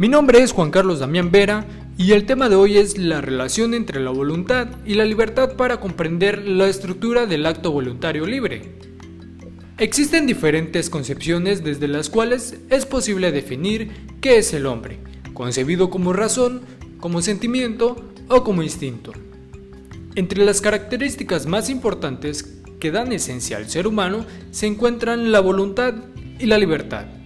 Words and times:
Mi 0.00 0.08
nombre 0.08 0.42
es 0.42 0.52
Juan 0.52 0.70
Carlos 0.70 0.98
Damián 0.98 1.30
Vera 1.30 1.66
y 1.98 2.12
el 2.12 2.24
tema 2.24 2.48
de 2.48 2.54
hoy 2.54 2.78
es 2.78 2.96
la 2.96 3.20
relación 3.20 3.74
entre 3.74 4.00
la 4.00 4.08
voluntad 4.08 4.66
y 4.86 4.94
la 4.94 5.04
libertad 5.04 5.56
para 5.56 5.78
comprender 5.78 6.42
la 6.48 6.68
estructura 6.68 7.26
del 7.26 7.44
acto 7.44 7.70
voluntario 7.70 8.24
libre. 8.24 8.62
Existen 9.76 10.26
diferentes 10.26 10.88
concepciones 10.88 11.62
desde 11.62 11.86
las 11.86 12.08
cuales 12.08 12.56
es 12.70 12.86
posible 12.86 13.30
definir 13.30 13.90
qué 14.22 14.38
es 14.38 14.54
el 14.54 14.64
hombre, 14.64 15.00
concebido 15.34 15.90
como 15.90 16.14
razón, 16.14 16.62
como 16.98 17.20
sentimiento 17.20 18.02
o 18.28 18.42
como 18.42 18.62
instinto. 18.62 19.12
Entre 20.14 20.42
las 20.46 20.62
características 20.62 21.44
más 21.44 21.68
importantes 21.68 22.62
que 22.80 22.90
dan 22.90 23.12
esencia 23.12 23.58
al 23.58 23.68
ser 23.68 23.86
humano 23.86 24.24
se 24.50 24.66
encuentran 24.66 25.30
la 25.30 25.40
voluntad 25.40 25.92
y 26.38 26.46
la 26.46 26.56
libertad. 26.56 27.19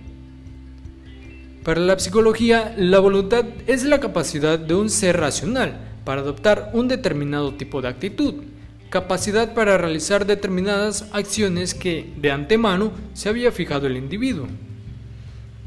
Para 1.65 1.81
la 1.81 1.99
psicología, 1.99 2.75
la 2.77 2.99
voluntad 2.99 3.47
es 3.67 3.85
la 3.85 3.99
capacidad 3.99 4.59
de 4.59 4.75
un 4.75 4.91
ser 4.91 5.19
racional 5.19 5.79
para 6.05 6.21
adoptar 6.21 6.71
un 6.75 6.89
determinado 6.89 7.55
tipo 7.55 7.81
de 7.81 7.89
actitud, 7.89 8.35
capacidad 8.91 9.55
para 9.55 9.79
realizar 9.79 10.27
determinadas 10.27 11.07
acciones 11.13 11.73
que 11.73 12.13
de 12.19 12.31
antemano 12.31 12.93
se 13.15 13.31
había 13.31 13.51
fijado 13.51 13.87
el 13.87 13.97
individuo. 13.97 14.47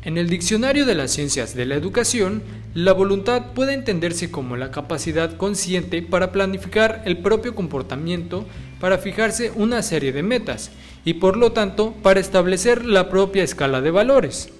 En 0.03 0.19
el 0.19 0.29
diccionario 0.29 0.85
de 0.85 0.93
las 0.93 1.09
ciencias 1.09 1.55
de 1.55 1.65
la 1.65 1.73
educación, 1.73 2.43
la 2.75 2.93
voluntad 2.93 3.53
puede 3.55 3.73
entenderse 3.73 4.29
como 4.29 4.55
la 4.55 4.69
capacidad 4.69 5.35
consciente 5.35 6.03
para 6.03 6.31
planificar 6.31 7.01
el 7.05 7.17
propio 7.17 7.55
comportamiento, 7.55 8.45
para 8.79 8.99
fijarse 8.99 9.51
una 9.55 9.81
serie 9.81 10.11
de 10.11 10.21
metas 10.21 10.69
y 11.05 11.15
por 11.15 11.37
lo 11.37 11.53
tanto 11.53 11.95
para 12.03 12.19
establecer 12.19 12.85
la 12.85 13.09
propia 13.09 13.43
escala 13.43 13.81
de 13.81 13.89
valores. 13.89 14.53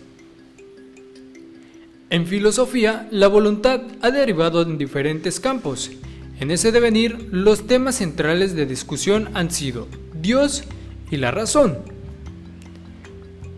En 2.10 2.26
filosofía, 2.26 3.06
la 3.12 3.28
voluntad 3.28 3.82
ha 4.02 4.12
derivado 4.12 4.62
en 4.62 4.78
diferentes 4.78 5.42
campos. 5.42 5.92
En 6.40 6.52
ese 6.52 6.72
devenir, 6.72 7.28
los 7.32 7.68
temas 7.68 7.96
centrales 7.96 8.56
de 8.56 8.66
discusión 8.66 9.30
han 9.34 9.52
sido 9.52 9.90
Dios 10.14 10.64
y 11.12 11.18
la 11.18 11.32
razón. 11.32 11.80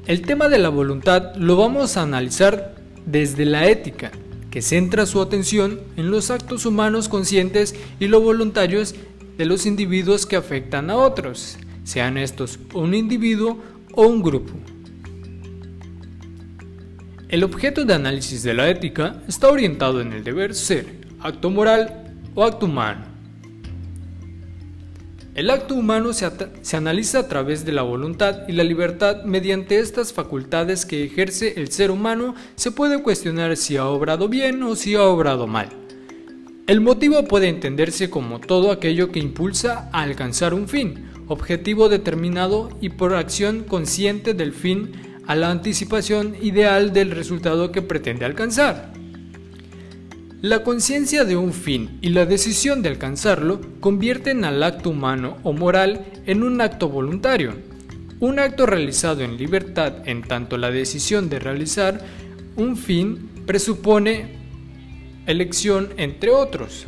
El 0.07 0.23
tema 0.23 0.49
de 0.49 0.57
la 0.57 0.69
voluntad 0.69 1.35
lo 1.35 1.57
vamos 1.57 1.95
a 1.95 2.01
analizar 2.01 2.73
desde 3.05 3.45
la 3.45 3.67
ética, 3.67 4.11
que 4.49 4.63
centra 4.63 5.05
su 5.05 5.21
atención 5.21 5.79
en 5.95 6.09
los 6.09 6.31
actos 6.31 6.65
humanos 6.65 7.07
conscientes 7.07 7.75
y 7.99 8.07
los 8.07 8.23
voluntarios 8.23 8.95
de 9.37 9.45
los 9.45 9.67
individuos 9.67 10.25
que 10.25 10.37
afectan 10.37 10.89
a 10.89 10.97
otros, 10.97 11.57
sean 11.83 12.17
estos 12.17 12.57
un 12.73 12.95
individuo 12.95 13.59
o 13.93 14.07
un 14.07 14.23
grupo. 14.23 14.53
El 17.29 17.43
objeto 17.43 17.85
de 17.85 17.93
análisis 17.93 18.41
de 18.41 18.55
la 18.55 18.71
ética 18.71 19.21
está 19.27 19.49
orientado 19.49 20.01
en 20.01 20.13
el 20.13 20.23
deber 20.23 20.55
ser, 20.55 20.87
acto 21.19 21.51
moral 21.51 22.11
o 22.33 22.43
acto 22.43 22.65
humano. 22.65 23.05
El 25.35 25.51
acto 25.51 25.75
humano 25.75 26.11
se, 26.11 26.75
analiza 26.75 27.19
a 27.19 27.27
través 27.27 27.65
de 27.65 27.71
la 27.71 27.83
voluntad 27.83 28.47
y 28.47 28.53
la 28.53 28.63
libertad 28.63 29.25
mediante 29.25 29.77
estas 29.77 30.11
facultades 30.11 30.87
que 30.87 31.03
ejerce 31.03 31.53
el 31.57 31.71
ser 31.71 31.91
humano 31.91 32.33
se 32.55 32.71
puede 32.71 33.03
cuestionar 33.03 33.55
si 33.57 33.77
ha 33.77 33.85
obrado 33.85 34.27
bien 34.27 34.63
o 34.63 34.75
si 34.75 34.95
ha 34.95 35.03
obrado 35.03 35.45
mal. 35.45 35.69
El 36.65 36.81
motivo 36.81 37.25
puede 37.25 37.47
entenderse 37.47 38.09
como 38.09 38.39
todo 38.39 38.71
aquello 38.71 39.11
que 39.11 39.19
impulsa 39.19 39.87
a 39.93 40.01
alcanzar 40.01 40.55
un 40.55 40.67
fin, 40.67 41.11
objetivo 41.27 41.89
determinado 41.89 42.75
y 42.81 42.89
por 42.89 43.13
acción 43.13 43.65
consciente 43.65 44.33
del 44.33 44.51
fin 44.51 45.08
a 45.29 45.35
la 45.35 45.51
anticipación 45.51 46.35
ideal 46.41 46.91
del 46.91 47.11
resultado 47.11 47.71
que 47.71 47.83
pretende 47.83 48.25
alcanzar. 48.25 48.91
La 50.41 50.63
conciencia 50.63 51.23
de 51.23 51.37
un 51.37 51.53
fin 51.53 51.99
y 52.01 52.09
la 52.09 52.25
decisión 52.25 52.81
de 52.81 52.89
alcanzarlo 52.89 53.61
convierten 53.79 54.43
al 54.43 54.63
acto 54.63 54.89
humano 54.89 55.37
o 55.43 55.53
moral 55.53 56.03
en 56.25 56.41
un 56.41 56.59
acto 56.61 56.89
voluntario, 56.89 57.53
un 58.19 58.39
acto 58.39 58.65
realizado 58.65 59.21
en 59.21 59.37
libertad 59.37 59.97
en 60.05 60.23
tanto 60.23 60.57
la 60.57 60.71
decisión 60.71 61.29
de 61.29 61.37
realizar 61.37 62.01
un 62.55 62.75
fin 62.75 63.29
presupone 63.45 64.35
elección 65.27 65.89
entre 65.97 66.31
otros. 66.31 66.87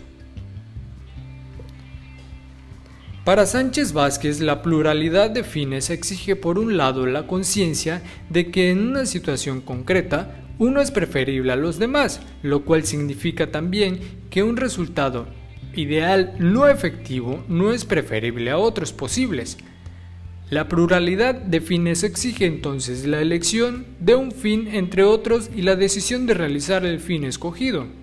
Para 3.24 3.46
Sánchez 3.46 3.94
Vázquez, 3.94 4.40
la 4.40 4.64
pluralidad 4.64 5.30
de 5.30 5.44
fines 5.44 5.92
exige 5.92 6.36
por 6.36 6.58
un 6.58 6.76
lado 6.76 7.06
la 7.06 7.28
conciencia 7.28 8.02
de 8.32 8.50
que 8.50 8.72
en 8.72 8.80
una 8.80 9.06
situación 9.06 9.62
concreta 9.62 10.44
uno 10.58 10.82
es 10.82 10.90
preferible 10.90 11.52
a 11.52 11.56
los 11.56 11.78
demás, 11.78 12.20
lo 12.42 12.66
cual 12.66 12.84
significa 12.84 13.52
también 13.52 14.00
que 14.32 14.42
un 14.42 14.58
resultado 14.58 15.28
ideal 15.76 16.34
no 16.40 16.68
efectivo 16.68 17.44
no 17.48 17.72
es 17.72 17.86
preferible 17.86 18.50
a 18.50 18.58
otros 18.58 18.92
posibles. 18.92 19.60
La 20.50 20.68
pluralidad 20.68 21.36
de 21.36 21.62
fines 21.62 22.04
exige 22.04 22.48
entonces 22.48 23.06
la 23.06 23.22
elección 23.22 23.86
de 24.00 24.16
un 24.16 24.32
fin 24.32 24.68
entre 24.68 25.04
otros 25.04 25.52
y 25.56 25.62
la 25.62 25.76
decisión 25.76 26.26
de 26.26 26.34
realizar 26.34 26.88
el 26.88 27.00
fin 27.00 27.24
escogido. 27.24 28.01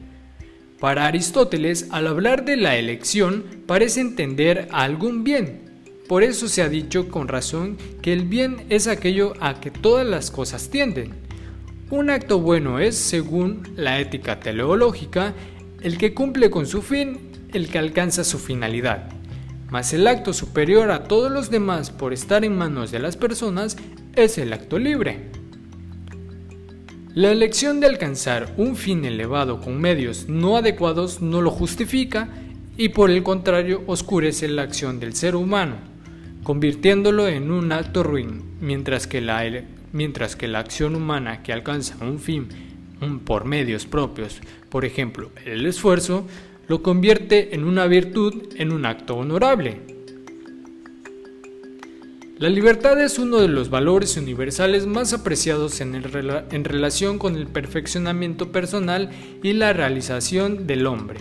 Para 0.81 1.07
Aristóteles, 1.07 1.89
al 1.91 2.07
hablar 2.07 2.45
de 2.45 2.57
la 2.57 2.77
elección, 2.77 3.45
parece 3.67 4.01
entender 4.01 4.69
algún 4.71 5.25
bien. 5.25 5.63
Por 6.07 6.23
eso 6.23 6.47
se 6.47 6.63
ha 6.63 6.69
dicho 6.69 7.09
con 7.09 7.27
razón 7.27 7.77
que 8.01 8.13
el 8.13 8.23
bien 8.23 8.65
es 8.69 8.87
aquello 8.87 9.35
a 9.41 9.61
que 9.61 9.73
todas 9.73 10.07
las 10.07 10.31
cosas 10.31 10.71
tienden. 10.71 11.15
Un 11.91 12.11
acto 12.11 12.39
bueno 12.39 12.79
es, 12.79 12.97
según 12.97 13.65
la 13.75 13.99
ética 13.99 14.39
teleológica, 14.39 15.35
el 15.83 15.99
que 15.99 16.15
cumple 16.15 16.49
con 16.49 16.65
su 16.67 16.81
fin, 16.81 17.33
el 17.53 17.69
que 17.69 17.79
alcanza 17.79 18.23
su 18.23 18.39
finalidad. 18.39 19.11
Mas 19.71 19.93
el 19.93 20.07
acto 20.07 20.33
superior 20.33 20.93
a 20.93 21.05
todos 21.05 21.31
los 21.33 21.51
demás 21.51 21.91
por 21.91 22.13
estar 22.13 22.45
en 22.45 22.57
manos 22.57 22.93
de 22.93 23.01
las 23.01 23.17
personas 23.17 23.77
es 24.15 24.39
el 24.39 24.53
acto 24.53 24.79
libre. 24.79 25.28
La 27.15 27.33
elección 27.33 27.81
de 27.81 27.87
alcanzar 27.87 28.53
un 28.59 28.77
fin 28.77 29.05
elevado 29.05 29.61
con 29.61 29.81
medios 29.81 30.29
no 30.29 30.57
adecuados 30.57 31.23
no 31.23 31.41
lo 31.41 31.51
justifica 31.51 32.29
y 32.77 32.91
por 32.91 33.11
el 33.11 33.23
contrario 33.23 33.83
oscurece 33.87 34.47
la 34.47 34.63
acción 34.63 35.01
del 35.01 35.15
ser 35.15 35.35
humano, 35.35 35.77
convirtiéndolo 36.43 37.27
en 37.27 37.51
un 37.51 37.73
acto 37.73 38.03
ruin, 38.03 38.43
mientras 38.61 39.07
que 39.07 39.23
la 39.23 39.43
mientras 39.93 40.37
que 40.37 40.49
la 40.49 40.59
acción 40.59 40.95
humana 40.95 41.43
que 41.43 41.53
alcanza 41.53 41.97
un 42.05 42.21
fin 42.21 42.49
por 43.25 43.47
medios 43.47 43.87
propios, 43.87 44.41
por 44.69 44.85
ejemplo, 44.85 45.31
el 45.47 45.65
esfuerzo, 45.65 46.27
lo 46.69 46.83
convierte 46.83 47.55
en 47.55 47.65
una 47.65 47.87
virtud, 47.87 48.53
en 48.57 48.71
un 48.71 48.85
acto 48.85 49.17
honorable. 49.17 49.98
La 52.39 52.49
libertad 52.49 53.01
es 53.03 53.19
uno 53.19 53.39
de 53.39 53.49
los 53.49 53.69
valores 53.69 54.17
universales 54.17 54.87
más 54.87 55.13
apreciados 55.13 55.81
en, 55.81 56.05
relación 56.65 57.19
con 57.19 57.35
el 57.35 57.49
perfeccionamiento 57.49 58.53
personal 58.53 59.11
y 59.43 59.55
la 59.55 59.73
realización 59.73 60.69
del 60.69 60.87
hombre. 60.87 61.19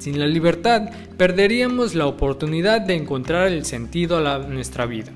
Sin 0.00 0.18
la 0.18 0.26
libertad, 0.26 0.90
perderíamos 1.16 1.94
la 1.94 2.06
oportunidad 2.06 2.80
de 2.80 2.96
encontrar 2.96 3.52
el 3.52 3.64
sentido 3.64 4.16
a 4.16 4.38
nuestra 4.38 4.84
vida. 4.84 5.12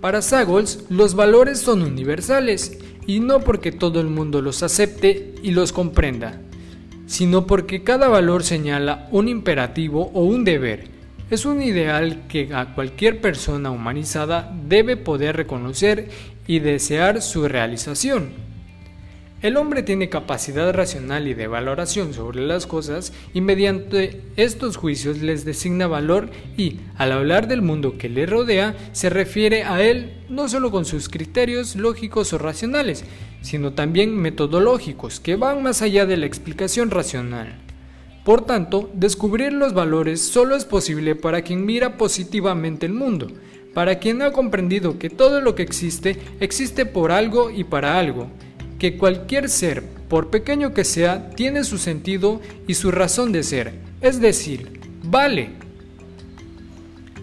Para 0.00 0.22
Sagols, 0.22 0.84
los 0.90 1.16
valores 1.16 1.58
son 1.58 1.82
universales 1.82 2.78
y 3.08 3.18
no 3.18 3.40
porque 3.40 3.72
todo 3.72 4.00
el 4.00 4.06
mundo 4.06 4.40
los 4.40 4.62
acepte 4.62 5.34
y 5.42 5.50
los 5.50 5.72
comprenda, 5.72 6.40
sino 7.06 7.48
porque 7.48 7.82
cada 7.82 8.06
valor 8.06 8.44
señala 8.44 9.08
un 9.10 9.26
imperativo 9.26 10.12
o 10.14 10.22
un 10.22 10.44
deber. 10.44 10.93
Es 11.30 11.46
un 11.46 11.62
ideal 11.62 12.26
que 12.28 12.52
a 12.54 12.74
cualquier 12.74 13.20
persona 13.20 13.70
humanizada 13.70 14.54
debe 14.68 14.98
poder 14.98 15.36
reconocer 15.36 16.10
y 16.46 16.58
desear 16.58 17.22
su 17.22 17.48
realización. 17.48 18.44
El 19.40 19.56
hombre 19.56 19.82
tiene 19.82 20.08
capacidad 20.08 20.72
racional 20.72 21.26
y 21.26 21.34
de 21.34 21.46
valoración 21.46 22.14
sobre 22.14 22.40
las 22.40 22.66
cosas 22.66 23.12
y 23.32 23.40
mediante 23.40 24.22
estos 24.36 24.76
juicios 24.76 25.22
les 25.22 25.44
designa 25.44 25.86
valor 25.86 26.30
y, 26.56 26.80
al 26.96 27.12
hablar 27.12 27.48
del 27.48 27.62
mundo 27.62 27.98
que 27.98 28.08
le 28.08 28.26
rodea, 28.26 28.74
se 28.92 29.10
refiere 29.10 29.64
a 29.64 29.82
él 29.82 30.14
no 30.28 30.48
solo 30.48 30.70
con 30.70 30.84
sus 30.84 31.08
criterios 31.08 31.74
lógicos 31.74 32.32
o 32.32 32.38
racionales, 32.38 33.04
sino 33.42 33.72
también 33.72 34.16
metodológicos 34.16 35.20
que 35.20 35.36
van 35.36 35.62
más 35.62 35.82
allá 35.82 36.06
de 36.06 36.16
la 36.16 36.26
explicación 36.26 36.90
racional. 36.90 37.63
Por 38.24 38.46
tanto, 38.46 38.90
descubrir 38.94 39.52
los 39.52 39.74
valores 39.74 40.22
solo 40.22 40.56
es 40.56 40.64
posible 40.64 41.14
para 41.14 41.42
quien 41.42 41.66
mira 41.66 41.98
positivamente 41.98 42.86
el 42.86 42.94
mundo, 42.94 43.28
para 43.74 43.98
quien 43.98 44.22
ha 44.22 44.32
comprendido 44.32 44.98
que 44.98 45.10
todo 45.10 45.42
lo 45.42 45.54
que 45.54 45.62
existe 45.62 46.16
existe 46.40 46.86
por 46.86 47.12
algo 47.12 47.50
y 47.50 47.64
para 47.64 47.98
algo, 47.98 48.28
que 48.78 48.96
cualquier 48.96 49.50
ser, 49.50 49.84
por 50.08 50.30
pequeño 50.30 50.72
que 50.72 50.84
sea, 50.84 51.30
tiene 51.30 51.64
su 51.64 51.76
sentido 51.76 52.40
y 52.66 52.74
su 52.74 52.90
razón 52.90 53.30
de 53.30 53.42
ser, 53.42 53.74
es 54.00 54.20
decir, 54.20 54.80
vale. 55.02 55.50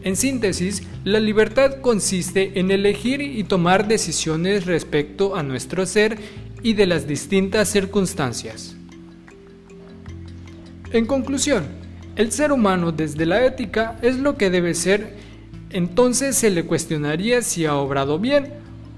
En 0.04 0.16
síntesis, 0.16 0.84
la 1.04 1.20
libertad 1.20 1.82
consiste 1.82 2.60
en 2.60 2.70
elegir 2.70 3.22
y 3.22 3.44
tomar 3.44 3.88
decisiones 3.88 4.68
respecto 4.68 5.36
a 5.36 5.42
nuestro 5.42 5.88
ser 5.88 6.18
y 6.62 6.74
de 6.74 6.86
las 6.86 7.08
distintas 7.08 7.70
circunstancias. 7.70 8.76
En 10.94 11.06
conclusión, 11.06 11.64
el 12.18 12.34
ser 12.34 12.52
humano 12.52 12.92
desde 12.92 13.26
la 13.26 13.46
ética 13.46 13.98
es 14.02 14.20
lo 14.20 14.36
que 14.36 14.50
debe 14.50 14.74
ser, 14.74 15.16
entonces 15.70 16.36
se 16.36 16.50
le 16.50 16.66
cuestionaría 16.66 17.42
si 17.42 17.66
ha 17.66 17.76
obrado 17.76 18.20
bien 18.20 18.50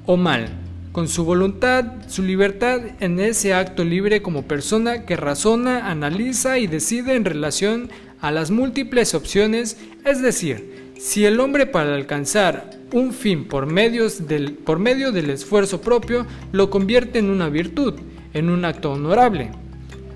o 0.08 0.18
mal, 0.18 0.50
con 0.92 1.08
su 1.08 1.24
voluntad, 1.24 1.86
su 2.08 2.24
libertad 2.24 2.82
en 3.00 3.20
ese 3.20 3.54
acto 3.54 3.84
libre 3.84 4.24
como 4.24 4.48
persona 4.48 5.06
que 5.06 5.16
razona, 5.16 5.92
analiza 5.92 6.58
y 6.58 6.66
decide 6.66 7.14
en 7.14 7.26
relación 7.26 7.92
a 8.22 8.32
las 8.32 8.50
múltiples 8.50 9.14
opciones, 9.14 9.78
es 10.04 10.20
decir, 10.20 10.94
si 10.98 11.26
el 11.26 11.40
hombre 11.40 11.68
para 11.68 11.94
alcanzar 11.94 12.72
un 12.92 13.14
fin 13.14 13.46
por, 13.46 13.68
medios 13.68 14.28
del, 14.28 14.54
por 14.54 14.80
medio 14.80 15.12
del 15.12 15.30
esfuerzo 15.30 15.80
propio 15.82 16.26
lo 16.52 16.72
convierte 16.72 17.20
en 17.20 17.30
una 17.30 17.50
virtud, 17.50 17.94
en 18.34 18.50
un 18.50 18.66
acto 18.66 18.94
honorable. 18.94 19.52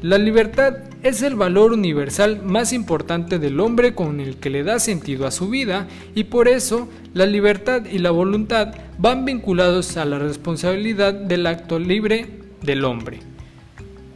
La 0.03 0.19
libertad 0.19 0.75
es 1.01 1.23
el 1.23 1.35
valor 1.35 1.73
universal 1.73 2.43
más 2.43 2.71
importante 2.71 3.39
del 3.39 3.59
hombre 3.59 3.95
con 3.95 4.19
el 4.19 4.37
que 4.37 4.51
le 4.51 4.63
da 4.63 4.79
sentido 4.79 5.25
a 5.25 5.31
su 5.31 5.49
vida 5.49 5.87
y 6.13 6.25
por 6.25 6.47
eso 6.47 6.87
la 7.15 7.25
libertad 7.25 7.83
y 7.91 7.97
la 7.97 8.11
voluntad 8.11 8.75
van 8.99 9.25
vinculados 9.25 9.97
a 9.97 10.05
la 10.05 10.19
responsabilidad 10.19 11.15
del 11.15 11.47
acto 11.47 11.79
libre 11.79 12.27
del 12.61 12.85
hombre, 12.85 13.21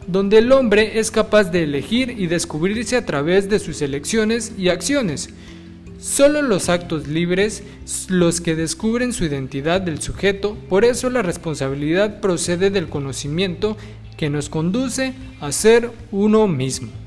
donde 0.05 0.37
el 0.37 0.51
hombre 0.51 0.99
es 0.99 1.09
capaz 1.09 1.45
de 1.45 1.63
elegir 1.63 2.11
y 2.11 2.27
descubrirse 2.27 2.95
a 2.95 3.05
través 3.07 3.49
de 3.49 3.57
sus 3.57 3.81
elecciones 3.81 4.53
y 4.59 4.69
acciones, 4.69 5.33
Solo 6.01 6.41
los 6.41 6.67
actos 6.69 7.07
libres 7.07 7.61
los 8.09 8.41
que 8.41 8.55
descubren 8.55 9.13
su 9.13 9.23
identidad 9.23 9.81
del 9.81 10.01
sujeto, 10.01 10.57
por 10.67 10.83
eso 10.83 11.11
la 11.11 11.21
responsabilidad 11.21 12.21
procede 12.21 12.71
del 12.71 12.89
conocimiento 12.89 13.77
que 14.21 14.29
nos 14.29 14.49
conduce 14.49 15.15
a 15.39 15.51
ser 15.51 15.91
uno 16.11 16.47
mismo. 16.47 17.00